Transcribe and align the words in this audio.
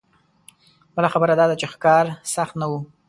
بله 0.95 1.07
خبره 1.13 1.33
دا 1.39 1.45
ده 1.49 1.55
چې 1.61 1.65
ښکار 1.73 2.05
سخت 2.33 2.53
نه 2.61 2.65
و. 2.69 2.73